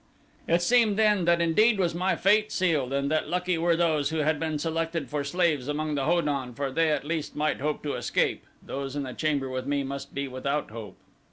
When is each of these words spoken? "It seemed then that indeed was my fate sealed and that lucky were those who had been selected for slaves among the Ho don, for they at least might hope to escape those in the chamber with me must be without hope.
"It 0.47 0.63
seemed 0.63 0.97
then 0.97 1.25
that 1.25 1.41
indeed 1.41 1.77
was 1.77 1.93
my 1.93 2.15
fate 2.15 2.51
sealed 2.51 2.91
and 2.91 3.11
that 3.11 3.29
lucky 3.29 3.59
were 3.59 3.75
those 3.75 4.09
who 4.09 4.17
had 4.17 4.39
been 4.39 4.57
selected 4.57 5.11
for 5.11 5.23
slaves 5.23 5.67
among 5.67 5.93
the 5.93 6.05
Ho 6.05 6.21
don, 6.21 6.55
for 6.55 6.71
they 6.71 6.89
at 6.89 7.05
least 7.05 7.35
might 7.35 7.59
hope 7.59 7.83
to 7.83 7.93
escape 7.93 8.47
those 8.63 8.95
in 8.95 9.03
the 9.03 9.13
chamber 9.13 9.47
with 9.47 9.67
me 9.67 9.83
must 9.83 10.15
be 10.15 10.27
without 10.27 10.71
hope. 10.71 10.97